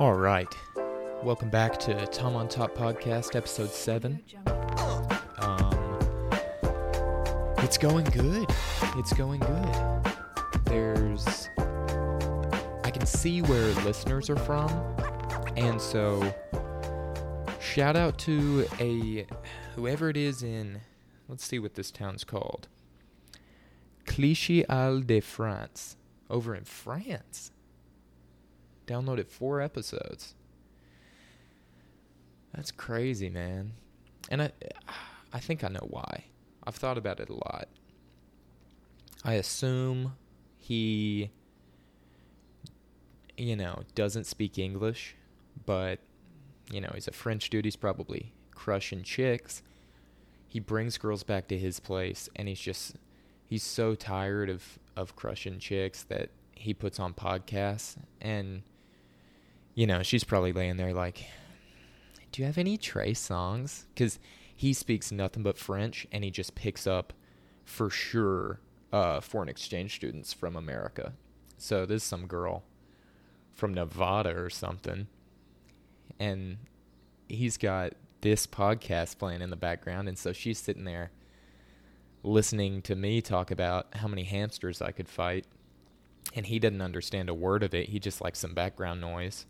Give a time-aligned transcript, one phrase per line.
[0.00, 0.48] All right.
[1.22, 4.18] Welcome back to Tom on Top Podcast, episode 7.
[5.36, 5.98] Um,
[7.58, 8.48] it's going good.
[8.96, 10.14] It's going good.
[10.64, 11.50] There's.
[12.82, 14.70] I can see where listeners are from.
[15.58, 16.34] And so,
[17.60, 19.26] shout out to a.
[19.76, 20.80] Whoever it is in.
[21.28, 22.68] Let's see what this town's called.
[24.06, 25.98] Clichy Île-de-France.
[26.30, 27.52] Over in France
[28.90, 30.34] downloaded four episodes.
[32.54, 33.72] That's crazy, man.
[34.28, 34.52] And I
[35.32, 36.24] I think I know why.
[36.64, 37.68] I've thought about it a lot.
[39.24, 40.16] I assume
[40.58, 41.30] he
[43.40, 45.16] you know, doesn't speak English,
[45.64, 45.98] but
[46.70, 49.62] you know, he's a French dude, he's probably crushing chicks.
[50.46, 52.96] He brings girls back to his place and he's just
[53.46, 58.62] he's so tired of of crushing chicks that he puts on podcasts and
[59.74, 61.24] you know, she's probably laying there like,
[62.32, 63.84] do you have any Trey Songz?
[63.94, 64.18] Because
[64.54, 67.12] he speaks nothing but French and he just picks up
[67.64, 68.60] for sure
[68.92, 71.12] uh, foreign exchange students from America.
[71.56, 72.64] So there's some girl
[73.52, 75.06] from Nevada or something.
[76.18, 76.58] And
[77.28, 80.08] he's got this podcast playing in the background.
[80.08, 81.10] And so she's sitting there
[82.22, 85.46] listening to me talk about how many hamsters I could fight.
[86.34, 87.88] And he didn't understand a word of it.
[87.88, 89.46] He just likes some background noise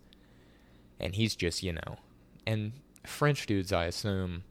[1.00, 1.98] and he's just you know,
[2.46, 2.72] and
[3.04, 4.44] French dudes, I assume,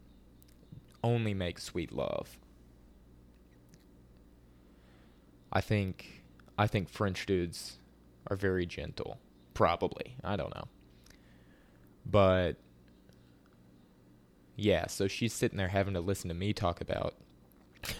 [1.04, 2.38] only make sweet love.
[5.52, 6.24] I think
[6.58, 7.78] I think French dudes
[8.28, 9.18] are very gentle.
[9.54, 10.16] Probably.
[10.24, 10.68] I don't know.
[12.06, 12.58] But
[14.56, 17.16] yeah, so she's sitting there having to listen to me talk about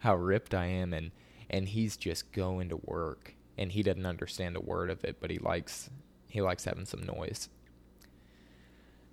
[0.00, 1.12] how ripped I am and
[1.48, 5.30] and he's just going to work and he doesn't understand a word of it, but
[5.30, 5.90] he likes
[6.30, 7.48] he likes having some noise.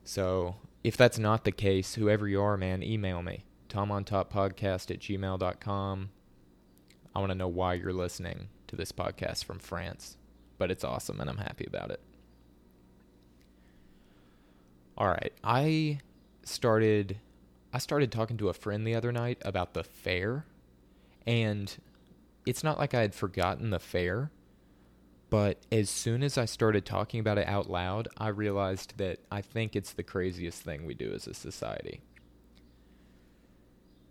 [0.03, 3.43] So if that's not the case, whoever you are, man, email me.
[3.69, 6.09] TomOnTopPodcast at gmail.com.
[7.13, 10.17] I want to know why you're listening to this podcast from France.
[10.57, 11.99] But it's awesome and I'm happy about it.
[14.97, 15.33] All right.
[15.43, 15.99] I
[16.43, 17.17] started
[17.73, 20.45] I started talking to a friend the other night about the fair
[21.27, 21.75] and
[22.45, 24.31] it's not like I had forgotten the fair,
[25.29, 29.41] but as soon as I started talking about it out loud, I realized that I
[29.41, 32.01] think it's the craziest thing we do as a society.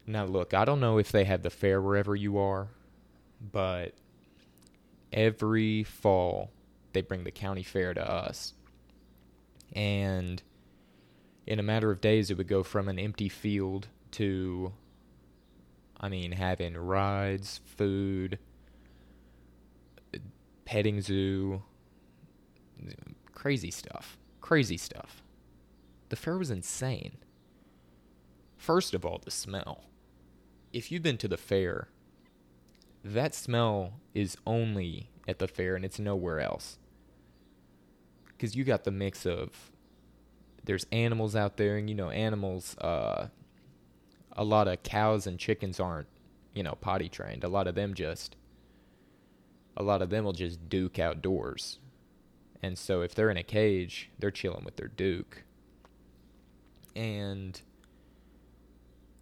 [0.07, 2.69] Now, look, I don't know if they have the fair wherever you are,
[3.41, 3.95] but
[5.13, 6.51] every fall
[6.93, 8.55] they bring the county fair to us.
[9.75, 10.43] And
[11.47, 14.73] in a matter of days, it would go from an empty field to,
[15.99, 18.39] I mean, having rides, food,
[20.67, 21.63] petting zoo,
[23.33, 24.19] crazy stuff.
[24.43, 25.23] Crazy stuff.
[26.11, 27.17] The fair was insane.
[28.59, 29.85] First of all, the smell.
[30.73, 31.89] If you've been to the fair,
[33.03, 36.79] that smell is only at the fair and it's nowhere else.
[38.27, 39.71] Because you got the mix of
[40.65, 43.29] there's animals out there, and you know, animals, uh,
[44.33, 46.09] a lot of cows and chickens aren't,
[46.55, 47.45] you know, potty trained.
[47.45, 48.37] A lot of them just
[49.77, 51.79] a lot of them will just duke outdoors.
[52.63, 55.45] And so if they're in a cage, they're chilling with their duke.
[56.95, 57.61] And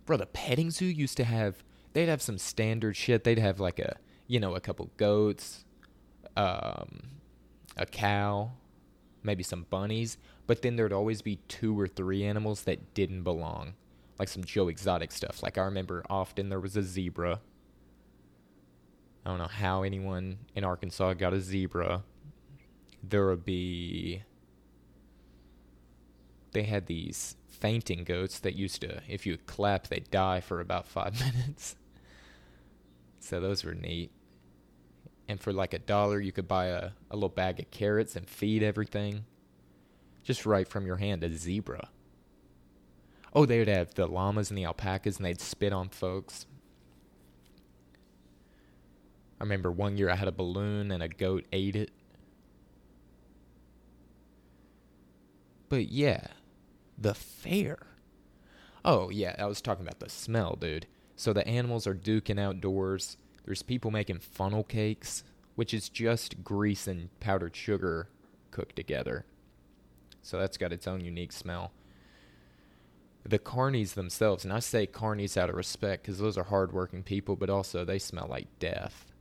[0.07, 3.25] bro, the petting zoo used to have they'd have some standard shit.
[3.25, 5.65] They'd have like a you know, a couple goats,
[6.37, 7.11] um,
[7.77, 8.53] a cow,
[9.23, 13.75] maybe some bunnies, but then there'd always be two or three animals that didn't belong.
[14.19, 15.43] Like some Joe Exotic stuff.
[15.43, 17.41] Like I remember often there was a zebra
[19.25, 22.03] I don't know how anyone in Arkansas got a zebra.
[23.03, 24.23] There would be.
[26.53, 30.87] They had these fainting goats that used to, if you clap, they'd die for about
[30.87, 31.77] five minutes.
[33.19, 34.11] so those were neat.
[35.27, 38.29] And for like a dollar, you could buy a, a little bag of carrots and
[38.29, 39.25] feed everything.
[40.23, 41.89] Just right from your hand, a zebra.
[43.33, 46.47] Oh, they would have the llamas and the alpacas, and they'd spit on folks.
[49.41, 51.91] I remember one year I had a balloon and a goat ate it.
[55.69, 56.29] But yeah,
[56.97, 57.79] the fair.
[58.85, 60.87] Oh, yeah, I was talking about the smell, dude.
[61.17, 63.17] So the animals are duking outdoors.
[63.45, 68.09] There's people making funnel cakes, which is just grease and powdered sugar
[68.51, 69.25] cooked together.
[70.23, 71.73] So that's got its own unique smell.
[73.27, 77.37] The carnies themselves, and I say carnies out of respect because those are hardworking people,
[77.37, 79.14] but also they smell like death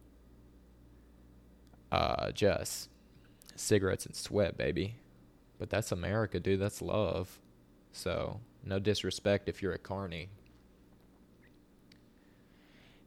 [1.93, 2.89] uh, just
[3.55, 4.95] cigarettes and sweat, baby.
[5.59, 6.59] But that's America, dude.
[6.59, 7.39] That's love.
[7.91, 10.29] So, no disrespect if you're a carny.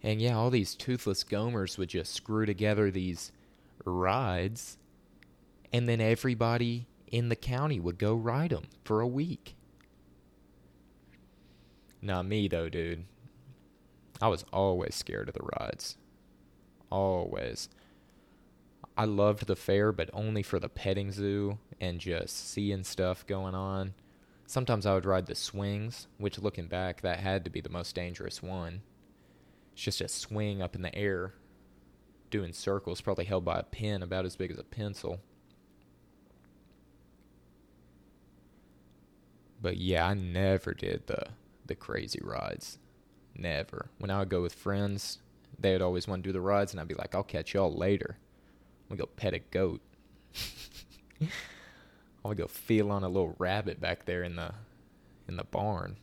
[0.02, 3.32] And yeah, all these toothless gomers would just screw together these
[3.84, 4.78] rides,
[5.72, 9.56] and then everybody in the county would go ride them for a week.
[12.00, 13.04] Not me, though, dude.
[14.22, 15.96] I was always scared of the rides.
[16.88, 17.68] Always.
[18.96, 23.54] I loved the fair, but only for the petting zoo and just seeing stuff going
[23.54, 23.94] on.
[24.46, 27.94] Sometimes I would ride the swings, which looking back, that had to be the most
[27.94, 28.82] dangerous one.
[29.72, 31.34] It's just a swing up in the air,
[32.30, 35.20] doing circles, probably held by a pin about as big as a pencil.
[39.60, 41.28] But yeah, I never did the
[41.66, 42.78] the crazy rides.
[43.34, 43.90] Never.
[43.98, 45.18] When I would go with friends,
[45.58, 47.74] they would always want to do the rides, and I'd be like, I'll catch y'all
[47.74, 48.18] later.
[48.90, 49.80] I'm to go pet a goat.
[52.24, 54.52] I'll go feel on a little rabbit back there in the
[55.28, 55.96] in the barn.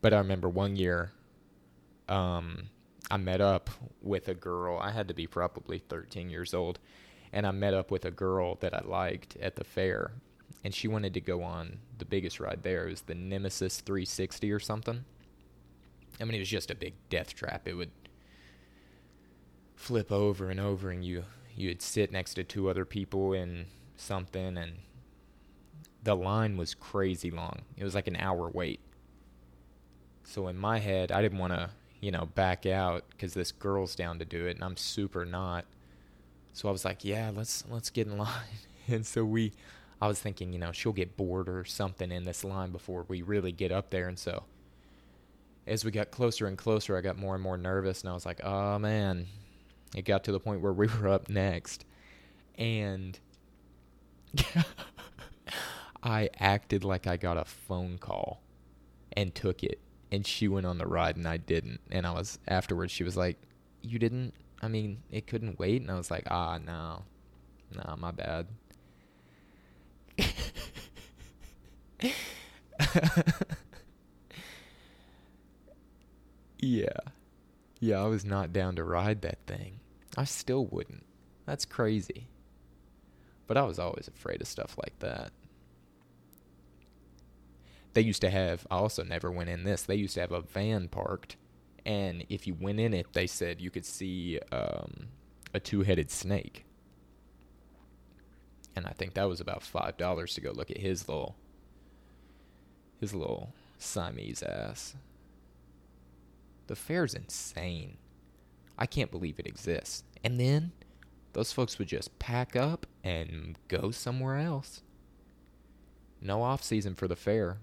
[0.00, 1.12] But I remember one year,
[2.08, 2.68] um,
[3.10, 3.68] I met up
[4.00, 4.78] with a girl.
[4.78, 6.78] I had to be probably 13 years old,
[7.32, 10.12] and I met up with a girl that I liked at the fair,
[10.64, 12.86] and she wanted to go on the biggest ride there.
[12.86, 15.04] It was the Nemesis 360 or something.
[16.20, 17.66] I mean, it was just a big death trap.
[17.66, 17.90] It would
[19.78, 23.66] flip over and over, and you you'd sit next to two other people in
[23.96, 24.72] something, and
[26.02, 27.62] the line was crazy long.
[27.76, 28.80] It was like an hour wait.
[30.24, 31.70] So in my head, I didn't want to,
[32.00, 35.64] you know, back out because this girl's down to do it, and I'm super not.
[36.52, 38.58] So I was like, yeah, let's let's get in line.
[38.88, 39.52] and so we
[40.00, 43.22] I was thinking, you know, she'll get bored or something in this line before we
[43.22, 44.08] really get up there.
[44.08, 44.42] And so
[45.68, 48.02] as we got closer and closer, I got more and more nervous.
[48.02, 49.26] And I was like, oh, man.
[49.94, 51.84] It got to the point where we were up next.
[52.58, 53.18] And
[56.02, 58.40] I acted like I got a phone call
[59.16, 59.80] and took it.
[60.12, 61.80] And she went on the ride and I didn't.
[61.90, 63.38] And I was, afterwards, she was like,
[63.82, 64.34] you didn't?
[64.62, 65.82] I mean, it couldn't wait.
[65.82, 67.04] And I was like, ah, no.
[67.74, 68.46] No, my bad.
[76.58, 76.98] yeah.
[77.80, 79.80] Yeah, I was not down to ride that thing.
[80.16, 81.04] I still wouldn't.
[81.46, 82.28] That's crazy.
[83.46, 85.32] But I was always afraid of stuff like that.
[87.94, 90.42] They used to have, I also never went in this, they used to have a
[90.42, 91.36] van parked.
[91.86, 95.08] And if you went in it, they said you could see um,
[95.54, 96.66] a two headed snake
[98.78, 101.34] and I think that was about five dollars to go look at his little
[103.00, 104.94] his little Siamese ass.
[106.68, 107.96] The fair's insane.
[108.78, 110.04] I can't believe it exists.
[110.22, 110.72] And then
[111.32, 114.82] those folks would just pack up and go somewhere else.
[116.20, 117.58] No off season for the fair.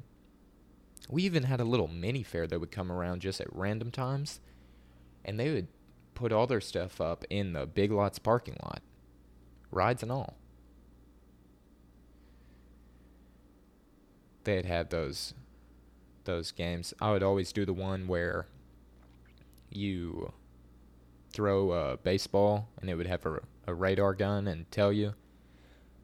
[1.10, 4.40] We even had a little mini fair that would come around just at random times,
[5.24, 5.68] and they would
[6.16, 8.81] put all their stuff up in the Big Lots parking lot,
[9.72, 10.36] rides and all.
[14.46, 15.36] They'd have those
[16.24, 16.94] those games.
[17.00, 18.48] I would always do the one where
[19.75, 20.31] you
[21.31, 25.14] throw a baseball and it would have a, a radar gun and tell you.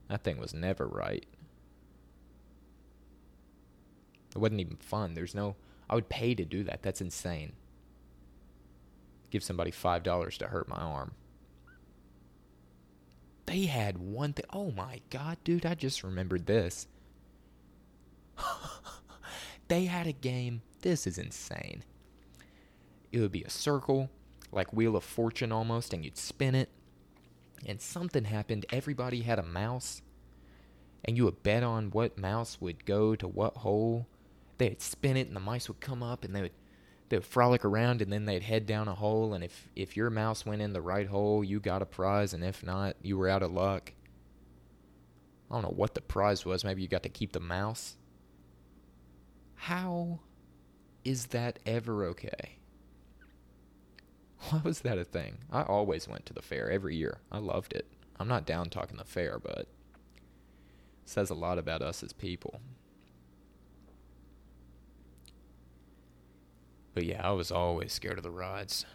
[0.10, 1.26] That thing was never right.
[4.36, 5.14] It wasn't even fun.
[5.14, 5.56] There's no.
[5.90, 6.84] I would pay to do that.
[6.84, 7.54] That's insane.
[9.30, 11.14] Give somebody five dollars to hurt my arm.
[13.46, 14.46] They had one thing.
[14.52, 15.66] Oh my god, dude!
[15.66, 16.88] I just remembered this.
[19.68, 20.62] they had a game.
[20.82, 21.84] This is insane.
[23.12, 24.10] It would be a circle,
[24.52, 26.70] like Wheel of Fortune almost, and you'd spin it.
[27.66, 28.66] And something happened.
[28.72, 30.02] Everybody had a mouse.
[31.04, 34.08] And you would bet on what mouse would go to what hole.
[34.58, 36.52] They'd spin it, and the mice would come up, and they would
[37.10, 39.34] they would frolic around, and then they'd head down a hole.
[39.34, 42.44] And if if your mouse went in the right hole, you got a prize, and
[42.44, 43.94] if not, you were out of luck.
[45.50, 46.64] I don't know what the prize was.
[46.64, 47.98] Maybe you got to keep the mouse.
[49.56, 50.22] How
[51.04, 52.61] is that ever okay?
[54.50, 55.38] Why was that a thing?
[55.52, 57.20] I always went to the fair every year.
[57.32, 57.86] I loved it.
[58.20, 59.68] I'm not down talking the fair, but it
[61.06, 62.60] says a lot about us as people.
[66.94, 68.86] But yeah, I was always scared of the rides.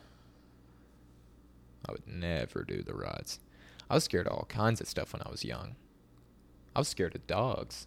[1.89, 3.41] I would never do the rides.
[3.89, 5.77] I was scared of all kinds of stuff when I was young.
[6.75, 7.87] I was scared of dogs.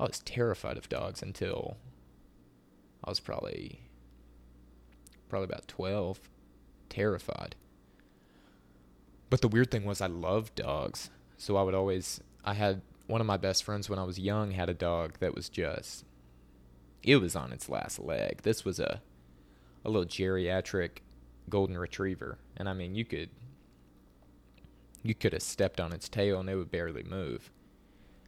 [0.00, 1.76] I was terrified of dogs until
[3.04, 3.87] I was probably
[5.28, 6.18] probably about 12
[6.88, 7.54] terrified
[9.30, 13.20] but the weird thing was I loved dogs so I would always I had one
[13.20, 16.04] of my best friends when I was young had a dog that was just
[17.02, 18.42] it was on its last leg.
[18.42, 19.00] This was a
[19.84, 20.98] a little geriatric
[21.48, 23.30] golden retriever, and I mean you could
[25.02, 27.50] you could have stepped on its tail and it would barely move.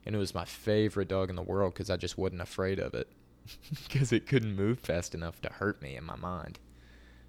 [0.07, 2.95] And it was my favorite dog in the world because I just wasn't afraid of
[2.95, 3.09] it
[3.89, 6.59] because it couldn't move fast enough to hurt me in my mind.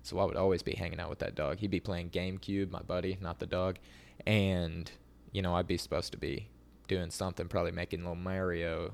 [0.03, 1.60] So I would always be hanging out with that dog.
[1.60, 3.77] He'd be playing GameCube, my buddy, not the dog,
[4.25, 4.91] and
[5.31, 6.50] you know I'd be supposed to be
[6.88, 8.93] doing something, probably making little Mario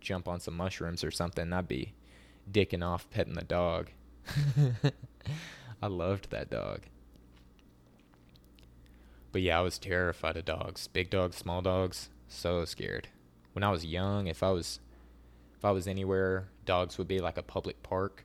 [0.00, 1.52] jump on some mushrooms or something.
[1.52, 1.94] I'd be
[2.50, 3.90] dicking off petting the dog.
[5.82, 6.82] I loved that dog.
[9.30, 10.86] But yeah, I was terrified of dogs.
[10.88, 13.08] Big dogs, small dogs, so scared.
[13.52, 14.80] When I was young, if I was
[15.56, 18.24] if I was anywhere, dogs would be like a public park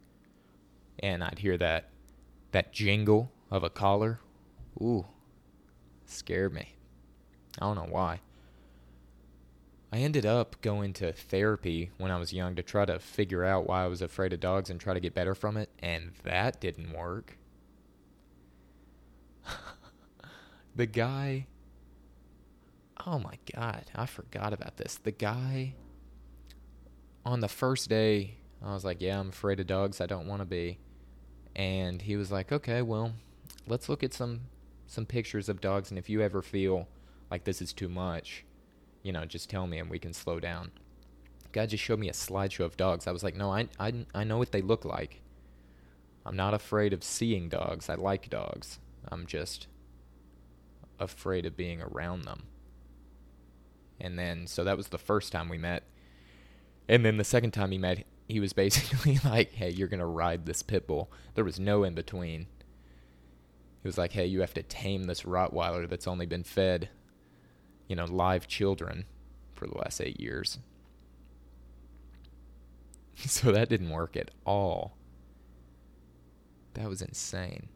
[0.99, 1.89] and I'd hear that
[2.53, 4.19] that jingle of a collar.
[4.81, 5.05] Ooh.
[6.05, 6.75] Scared me.
[7.59, 8.21] I don't know why.
[9.91, 13.67] I ended up going to therapy when I was young to try to figure out
[13.67, 16.59] why I was afraid of dogs and try to get better from it, and that
[16.59, 17.37] didn't work.
[20.75, 21.45] the guy.
[23.05, 24.95] Oh my god, I forgot about this.
[24.95, 25.75] The guy.
[27.25, 30.01] On the first day, I was like, Yeah, I'm afraid of dogs.
[30.01, 30.79] I don't want to be.
[31.55, 33.13] And he was like, Okay, well,
[33.67, 34.41] let's look at some
[34.87, 36.87] some pictures of dogs and if you ever feel
[37.31, 38.45] like this is too much
[39.03, 40.71] you know, just tell me and we can slow down.
[41.51, 43.05] Guy just showed me a slideshow of dogs.
[43.05, 45.21] I was like, no, I, I, I know what they look like.
[46.25, 47.89] I'm not afraid of seeing dogs.
[47.89, 48.79] I like dogs.
[49.11, 49.67] I'm just
[50.97, 52.43] afraid of being around them.
[53.99, 55.83] And then, so that was the first time we met.
[56.87, 60.45] And then the second time he met, he was basically like, hey, you're to ride
[60.45, 61.11] this pit bull.
[61.35, 62.47] There was no in between.
[63.81, 66.89] He was like, hey, you have to tame this Rottweiler that's only been fed
[67.87, 69.05] you know, live children
[69.53, 70.59] for the last eight years.
[73.15, 74.97] So that didn't work at all.
[76.73, 77.69] That was insane.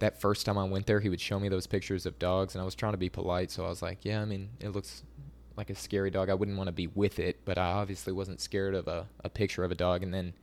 [0.00, 2.60] That first time I went there, he would show me those pictures of dogs, and
[2.60, 5.04] I was trying to be polite, so I was like, Yeah, I mean, it looks
[5.56, 6.28] like a scary dog.
[6.28, 9.28] I wouldn't want to be with it, but I obviously wasn't scared of a, a
[9.28, 10.02] picture of a dog.
[10.02, 10.34] And then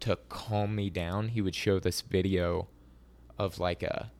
[0.00, 2.68] to calm me down, he would show this video
[3.38, 4.10] of like a,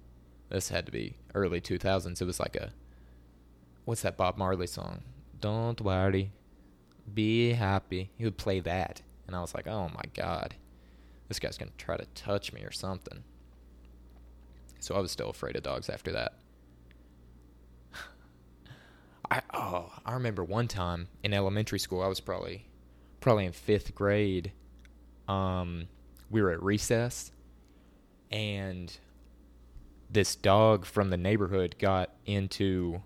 [0.49, 2.21] this had to be early 2000s.
[2.21, 2.73] It was like a
[3.85, 5.03] what's that Bob Marley song?
[5.41, 6.31] Don't worry,
[7.13, 8.11] be happy.
[8.17, 10.55] He would play that, and I was like, oh my god,
[11.29, 13.25] this guy's gonna try to touch me or something.
[14.79, 16.35] So I was still afraid of dogs after that.
[19.31, 22.67] I oh, I remember one time in elementary school, I was probably
[23.21, 24.53] probably in fifth grade.
[25.29, 25.87] Um,
[26.31, 27.31] we were at recess,
[28.31, 28.97] and
[30.11, 33.03] this dog from the neighborhood got into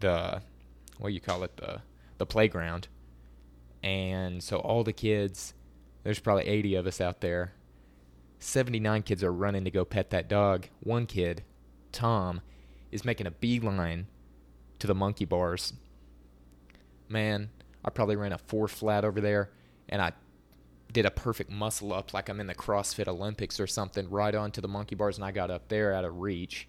[0.00, 0.42] the
[0.98, 1.82] what do you call it the
[2.18, 2.88] the playground,
[3.82, 5.54] and so all the kids,
[6.02, 7.52] there's probably 80 of us out there.
[8.40, 10.66] 79 kids are running to go pet that dog.
[10.80, 11.44] One kid,
[11.92, 12.42] Tom,
[12.92, 14.06] is making a beeline
[14.80, 15.72] to the monkey bars.
[17.14, 17.48] Man,
[17.84, 19.50] I probably ran a four flat over there,
[19.88, 20.14] and I
[20.92, 24.60] did a perfect muscle up like I'm in the CrossFit Olympics or something right onto
[24.60, 26.66] the monkey bars, and I got up there out of reach.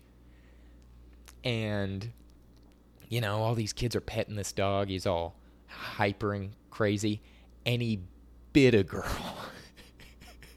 [1.43, 2.13] And
[3.09, 4.89] you know, all these kids are petting this dog.
[4.89, 5.35] He's all
[5.67, 7.23] hyper and crazy.
[7.65, 8.01] And he
[8.53, 9.37] bit a girl.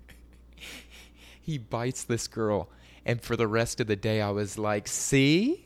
[1.40, 2.68] he bites this girl.
[3.06, 5.64] And for the rest of the day, I was like, see?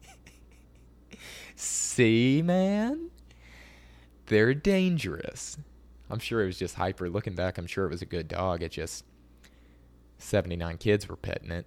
[1.56, 3.10] see, man?
[4.26, 5.58] They're dangerous.
[6.10, 7.08] I'm sure it was just hyper.
[7.08, 8.62] Looking back, I'm sure it was a good dog.
[8.62, 9.04] It just
[10.18, 11.66] 79 kids were petting it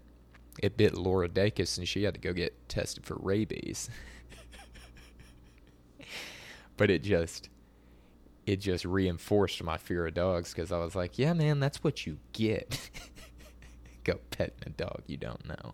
[0.59, 3.89] it bit Laura Dacus and she had to go get tested for rabies.
[6.77, 7.49] but it just
[8.45, 12.05] it just reinforced my fear of dogs because I was like, yeah, man, that's what
[12.05, 12.89] you get.
[14.03, 15.73] go petting a dog you don't know.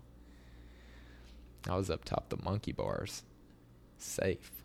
[1.70, 3.24] I was up top the monkey bars.
[3.98, 4.63] Safe.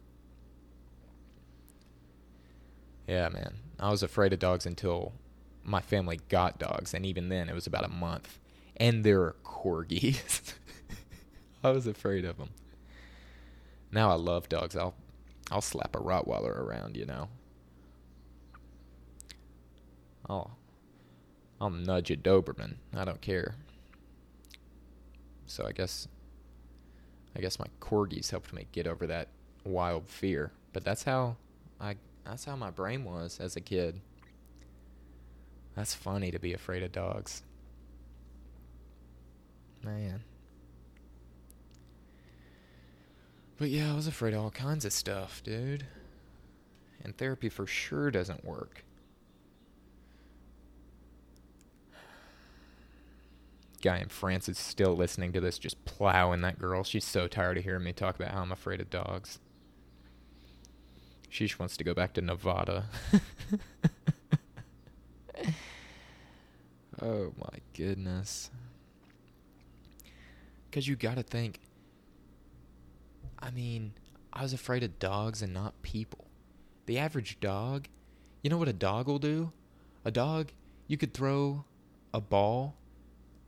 [3.09, 3.55] Yeah, man.
[3.81, 5.13] I was afraid of dogs until
[5.65, 8.39] my family got dogs, and even then, it was about a month
[8.79, 10.55] and they're corgis.
[11.65, 12.51] I was afraid of them.
[13.91, 14.77] Now I love dogs.
[14.77, 14.95] I'll
[15.51, 17.29] I'll slap a Rottweiler around, you know.
[20.29, 20.57] I'll
[21.61, 22.75] I'll nudge a Doberman.
[22.95, 23.57] I don't care.
[25.47, 26.07] So I guess
[27.35, 29.29] I guess my corgis helped me get over that
[29.65, 30.53] wild fear.
[30.73, 31.37] But that's how
[31.81, 31.97] I
[32.29, 34.01] that's how my brain was as a kid.
[35.75, 37.43] That's funny to be afraid of dogs.
[39.83, 40.21] Man.
[43.57, 45.87] But yeah, I was afraid of all kinds of stuff, dude.
[47.03, 48.85] And therapy for sure doesn't work.
[53.81, 56.83] Guy in France is still listening to this, just plowing that girl.
[56.83, 59.39] She's so tired of hearing me talk about how I'm afraid of dogs.
[61.29, 62.87] She just wants to go back to Nevada.
[67.03, 68.51] oh my goodness.
[70.71, 71.61] Because you gotta think.
[73.39, 73.93] I mean,
[74.33, 76.25] I was afraid of dogs and not people.
[76.87, 77.89] The average dog,
[78.43, 79.53] you know what a dog will do?
[80.05, 80.53] A dog,
[80.87, 81.65] you could throw
[82.15, 82.75] a ball,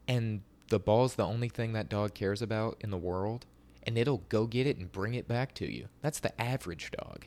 [0.07, 3.47] and the ball's the only thing that dog cares about in the world,
[3.83, 5.89] and it'll go get it and bring it back to you.
[6.03, 7.27] That's the average dog.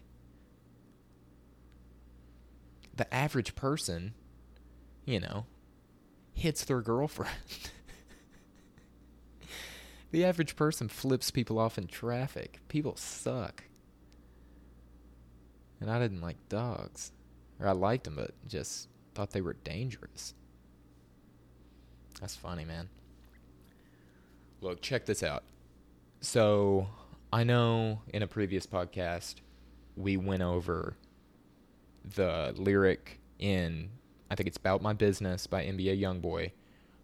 [2.95, 4.13] The average person,
[5.05, 5.45] you know,
[6.33, 7.35] hits their girlfriend.
[10.11, 12.59] the average person flips people off in traffic.
[12.67, 13.63] People suck.
[15.81, 17.11] And I didn't like dogs.
[17.59, 20.33] Or I liked them, but just thought they were dangerous.
[22.19, 22.89] That's funny, man.
[24.61, 25.43] Look, check this out.
[26.21, 26.87] So,
[27.33, 29.35] I know in a previous podcast
[29.97, 30.95] we went over
[32.03, 33.89] the lyric in
[34.29, 36.51] I think it's About My Business by NBA Youngboy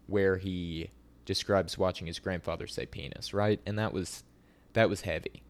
[0.06, 0.90] where he
[1.24, 3.60] describes watching his grandfather say penis, right?
[3.64, 4.24] And that was
[4.72, 5.42] that was heavy.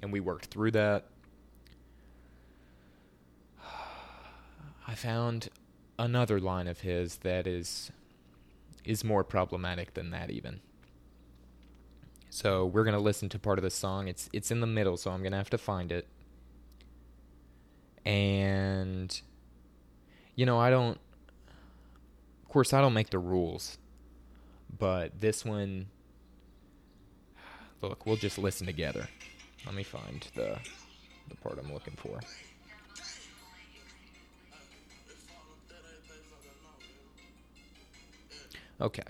[0.00, 1.06] And we worked through that.
[4.86, 5.48] I found
[5.98, 7.90] another line of his that is
[8.84, 10.60] is more problematic than that even.
[12.30, 14.06] So we're gonna listen to part of the song.
[14.06, 16.06] It's it's in the middle, so I'm gonna have to find it.
[18.04, 19.20] And
[20.34, 20.98] you know, I don't
[22.42, 23.78] of course I don't make the rules.
[24.78, 25.86] But this one
[27.82, 29.08] look, we'll just listen together.
[29.66, 30.58] Let me find the
[31.28, 32.20] the part I'm looking for.
[38.80, 39.02] Okay.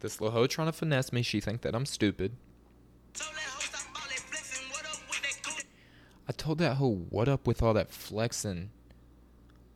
[0.00, 1.22] This little hoe trying to finesse me.
[1.22, 2.32] She think that I'm stupid.
[6.28, 8.70] I told that hoe what up with all that flexing.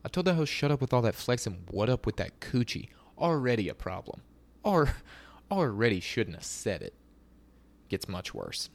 [0.05, 1.65] I told that hoe shut up with all that flexing.
[1.71, 2.89] What up with that coochie?
[3.19, 4.23] Already a problem.
[4.63, 4.97] Or
[5.51, 6.95] already shouldn't have said it.
[7.89, 8.71] Gets much worse.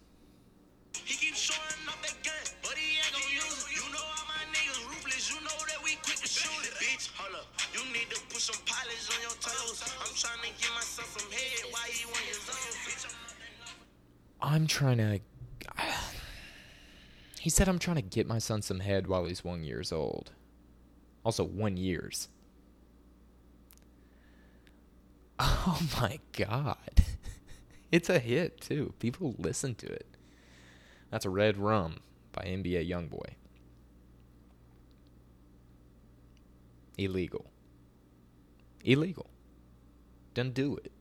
[14.50, 15.20] I'm trying to.
[17.40, 20.32] He said I'm trying to get my son some head while he's one years old.
[21.24, 22.28] Also, one years.
[25.42, 26.78] Oh my god.
[27.92, 28.94] It's a hit, too.
[29.00, 30.06] People listen to it.
[31.10, 33.34] That's a Red Rum by NBA Youngboy.
[37.00, 37.46] Illegal.
[38.84, 39.28] Illegal.
[40.36, 40.92] Don't do it.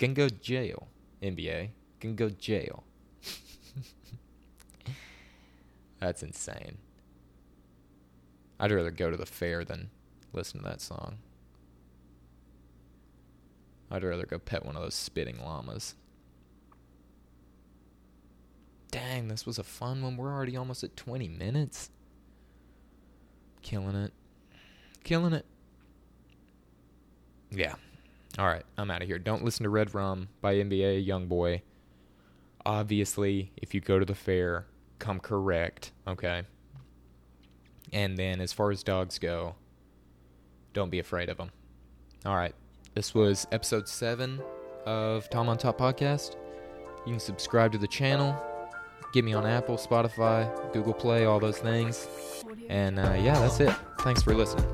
[0.00, 0.88] Can go jail,
[1.22, 1.70] NBA.
[2.00, 2.84] Can go jail.
[6.00, 6.78] That's insane.
[8.58, 9.90] I'd rather go to the fair than
[10.32, 11.18] listen to that song.
[13.90, 15.94] I'd rather go pet one of those spitting llamas.
[18.90, 20.16] Dang, this was a fun one.
[20.16, 21.90] We're already almost at 20 minutes.
[23.62, 24.12] Killing it.
[25.04, 25.46] Killing it.
[27.50, 27.74] Yeah.
[28.40, 29.18] All right, I'm out of here.
[29.18, 31.60] Don't listen to Red Rum by NBA Youngboy.
[32.64, 34.64] Obviously, if you go to the fair,
[34.98, 36.44] come correct, okay?
[37.92, 39.56] And then as far as dogs go,
[40.72, 41.50] don't be afraid of them.
[42.24, 42.54] All right.
[42.94, 44.40] This was episode 7
[44.86, 46.36] of Tom on Top podcast.
[47.04, 48.34] You can subscribe to the channel.
[49.12, 52.08] Get me on Apple, Spotify, Google Play, all those things.
[52.70, 53.74] And uh, yeah, that's it.
[53.98, 54.64] Thanks for listening.